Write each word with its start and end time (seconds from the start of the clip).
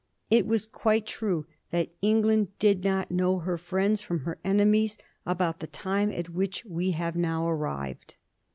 It 0.31 0.47
was 0.47 0.65
quite 0.65 1.05
true 1.05 1.45
that 1.69 1.91
England 2.01 2.57
did 2.57 2.83
not 2.83 3.11
know 3.11 3.37
her 3.37 3.55
friends 3.55 4.01
firom 4.01 4.23
her 4.23 4.39
enemies 4.43 4.97
about 5.27 5.59
the 5.59 5.67
time 5.67 6.09
at 6.11 6.29
which 6.29 6.65
we 6.65 6.89
have 6.89 7.15
now 7.15 7.47
arrived. 7.47 8.15